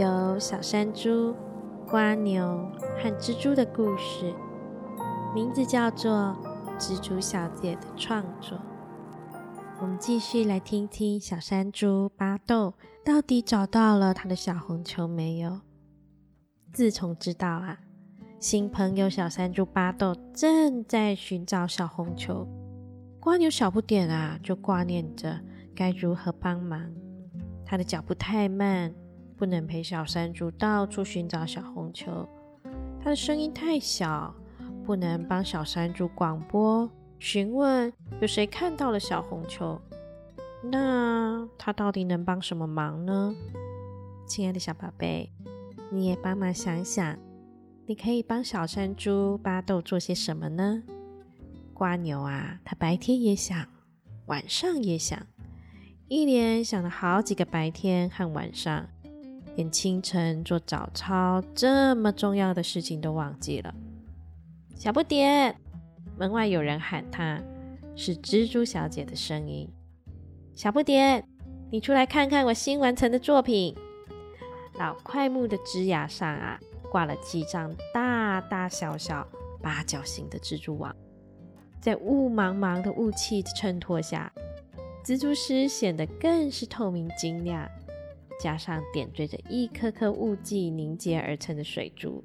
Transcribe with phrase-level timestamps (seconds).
[0.00, 1.36] 有小山猪。
[1.92, 2.42] 蜗牛
[3.02, 4.32] 和蜘蛛的故事，
[5.34, 6.34] 名字叫做
[6.80, 8.56] 《蜘蛛小姐的创作》。
[9.78, 12.72] 我们继续来听听小山猪巴豆
[13.04, 15.60] 到底找到了他的小红球没有？
[16.72, 17.80] 自从知道啊，
[18.38, 22.48] 新朋友小山猪巴豆正在寻找小红球，
[23.26, 25.38] 蜗牛小不点啊就挂念着
[25.74, 26.90] 该如何帮忙。
[27.66, 28.94] 他的脚步太慢。
[29.40, 32.28] 不能陪小山猪到处寻找小红球，
[33.02, 34.34] 它的声音太小，
[34.84, 36.86] 不能帮小山猪广播
[37.18, 39.80] 询问有谁看到了小红球。
[40.62, 43.34] 那它到底能帮什么忙呢？
[44.26, 45.32] 亲爱的小宝贝，
[45.90, 47.16] 你也帮忙想想，
[47.86, 50.82] 你可以帮小山猪巴豆做些什么呢？
[51.72, 53.66] 瓜牛啊，它白天也想，
[54.26, 55.18] 晚上也想，
[56.08, 58.86] 一连想了好几个白天和晚上。
[59.56, 63.74] 连清晨做早操这么重要的事情都忘记了。
[64.74, 65.54] 小不点，
[66.16, 67.40] 门外有人喊他，
[67.94, 69.68] 是蜘蛛小姐的声音。
[70.54, 71.26] 小不点，
[71.70, 73.76] 你出来看看我新完成的作品。
[74.78, 76.58] 老快木的枝桠上啊，
[76.90, 79.26] 挂了几张大大小小
[79.60, 80.94] 八角形的蜘蛛网，
[81.80, 84.32] 在雾茫茫的雾气衬托下，
[85.04, 87.68] 蜘蛛丝显得更是透明晶亮。
[88.40, 92.24] 加上点缀着一颗颗雾气凝结而成的水珠，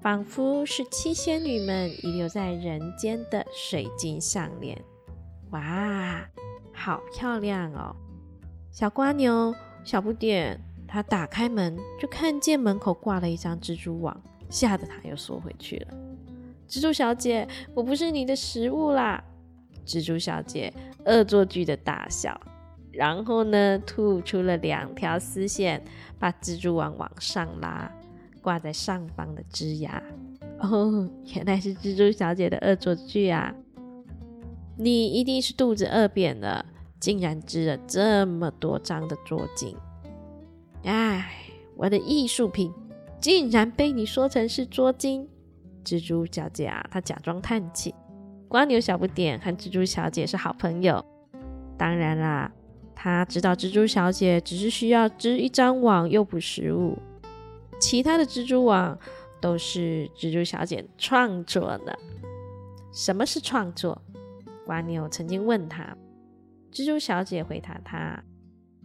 [0.00, 4.80] 仿佛是七仙女们遗留在人间的水晶项链。
[5.50, 6.24] 哇，
[6.72, 7.96] 好漂亮哦！
[8.70, 9.52] 小瓜牛
[9.84, 15.88] 小不点，他打开门就看见门口挂了一张蜘蛛网，吓得他又缩回去了。
[16.68, 19.22] 蜘蛛小姐，我不是你的食物啦！
[19.84, 20.72] 蜘蛛小姐
[21.04, 22.40] 恶作剧的大笑。
[22.92, 25.82] 然后呢，吐出了两条丝线，
[26.18, 27.90] 把蜘蛛网往上拉，
[28.42, 30.02] 挂在上方的枝桠。
[30.60, 33.54] 哦，原来是蜘蛛小姐的恶作剧啊！
[34.76, 36.64] 你一定是肚子饿扁了，
[37.00, 39.74] 竟然织了这么多张的桌巾。
[40.84, 41.32] 哎，
[41.76, 42.72] 我的艺术品
[43.20, 45.26] 竟然被你说成是桌巾！
[45.84, 47.94] 蜘蛛小姐啊，她假装叹气。
[48.50, 51.04] 蜗牛小不点和蜘蛛小姐是好朋友，
[51.78, 52.52] 当然啦。
[52.94, 56.98] 他知道蜘蛛小姐只是需要织一张网，又不食物。
[57.80, 58.96] 其他的蜘蛛网
[59.40, 61.98] 都是蜘蛛小姐创作的。
[62.92, 64.00] 什么是创作？
[64.64, 65.96] 瓜牛曾经问他。
[66.70, 68.22] 蜘蛛小姐回答他：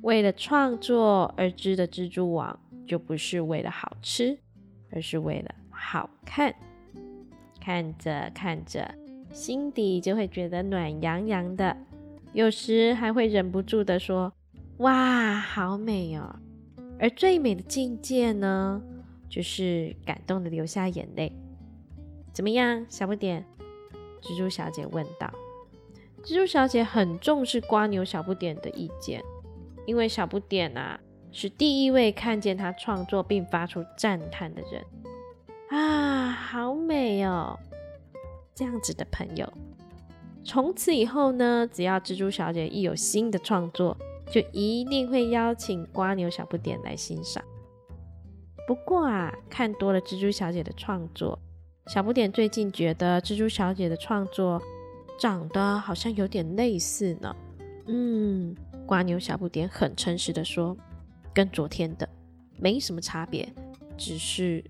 [0.01, 4.37] 为了创作而织的蜘蛛网，就不是为了好吃，
[4.91, 6.53] 而是为了好看。
[7.61, 8.89] 看着看着，
[9.31, 11.77] 心底就会觉得暖洋洋的。
[12.37, 14.31] 有时还会忍不住的说
[14.77, 16.35] ：“哇，好美哦！”
[17.01, 18.79] 而最美的境界呢，
[19.27, 21.35] 就是感动的流下眼泪。
[22.31, 23.43] 怎么样，小不点？
[24.21, 25.33] 蜘蛛小姐问道。
[26.23, 29.23] 蜘蛛小姐很重视瓜牛小不点的意见，
[29.87, 30.99] 因为小不点啊，
[31.31, 34.85] 是第一位看见他创作并发出赞叹的人。
[35.71, 37.57] 啊，好美哦！
[38.53, 39.51] 这样子的朋友。
[40.47, 43.97] 从此以后呢，只要蜘蛛小姐一有新的创作，
[44.31, 47.43] 就一定会邀请瓜牛小不点来欣赏。
[48.65, 51.37] 不过啊，看多了蜘蛛小姐的创作，
[51.87, 54.61] 小不点最近觉得蜘蛛小姐的创作
[55.19, 57.35] 长得好像有点类似呢。
[57.87, 60.77] 嗯，瓜牛小不点很诚实的说，
[61.33, 62.07] 跟昨天的
[62.57, 63.47] 没什么差别，
[63.97, 64.63] 只是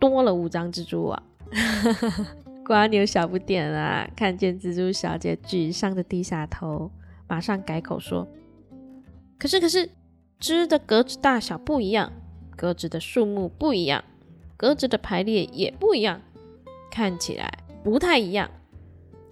[0.00, 1.22] 多了五张蜘蛛网。
[2.70, 6.88] 瓜牛小不点啊，看见蜘蛛小姐沮丧的低下头，
[7.26, 8.28] 马上改口说
[9.36, 9.90] ：“可是，可是，
[10.38, 12.12] 织的格子大小不一样，
[12.56, 14.04] 格子的数目不一样，
[14.56, 16.22] 格子的排列也不一样，
[16.92, 17.52] 看起来
[17.82, 18.48] 不太一样。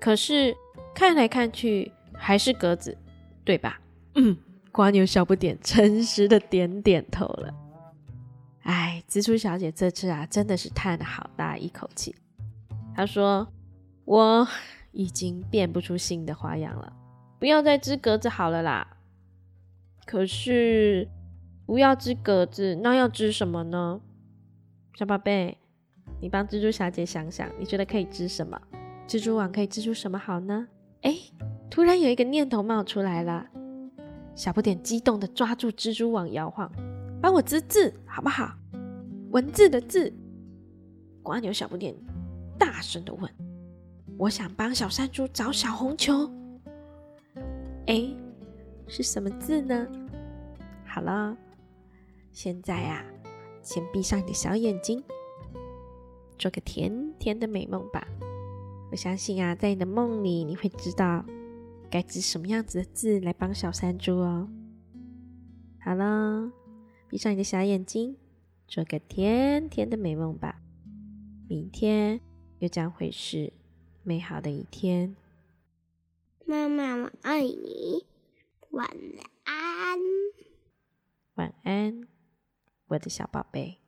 [0.01, 0.57] 可是
[0.93, 2.99] 看来看去还是格子，
[3.45, 3.81] 对吧？”
[4.17, 4.37] 嗯，
[4.73, 7.55] 瓜牛小不点诚实的点点头了。
[8.63, 12.17] 哎，蜘蛛小姐这次啊，真的是叹了好大一口气。
[12.99, 13.47] 他说
[14.05, 14.49] ：“我
[14.91, 16.93] 已经变不出新的花样了，
[17.39, 18.97] 不要再织格子好了啦。”
[20.05, 21.09] 可是
[21.65, 24.01] 不要织格子，那要织什么呢？
[24.99, 25.59] 小宝贝，
[26.21, 28.61] 你帮蜘蛛小姐想想，你觉得可以织什么？
[29.07, 30.67] 蜘蛛网可以织出什么好呢？
[31.03, 31.15] 哎，
[31.71, 33.47] 突然有一个念头冒出来了。
[34.35, 36.69] 小不点激动的抓住蜘蛛网摇晃，
[37.23, 38.57] 帮我织字好不好？
[39.31, 40.13] 文字的字。
[41.23, 41.95] 瓜牛小不点
[42.59, 43.31] 大声的问
[44.19, 46.31] ：“我想帮小山猪找小红球。”
[47.87, 48.15] 哎，
[48.87, 49.87] 是什么字呢？
[50.85, 51.37] 好了，
[52.33, 53.05] 现在啊，
[53.63, 55.03] 先闭上你的小眼睛，
[56.39, 58.07] 做个甜甜的美梦吧。
[58.91, 61.25] 我相信啊，在你的梦里，你会知道
[61.91, 64.49] 该织什么样子的字来帮小山猪哦。
[65.81, 66.51] 好了，
[67.09, 68.17] 闭上你的小眼睛，
[68.67, 70.61] 做个甜甜的美梦吧。
[71.49, 72.21] 明天
[72.59, 73.53] 又将会是
[74.03, 75.15] 美好的一天。
[76.45, 78.05] 妈妈，我爱你，
[78.71, 78.89] 晚
[79.45, 79.99] 安。
[81.35, 82.09] 晚安，
[82.89, 83.79] 我的小宝贝。